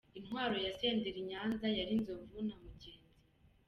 [0.19, 3.09] Intwaro ya Senderi i Nyanza yari Nzovu na mugenzi.